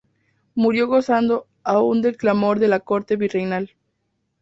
[0.55, 3.75] Murió gozando aún del clamor de la corte virreinal.